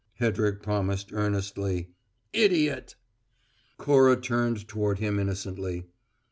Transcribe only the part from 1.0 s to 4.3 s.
earnestly. "Idiot!" Cora